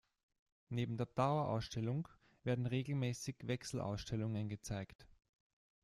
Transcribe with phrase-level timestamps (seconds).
[0.69, 2.07] Neben der Dauerausstellung
[2.43, 5.05] werden regelmäßig Wechselausstellungen gezeigt.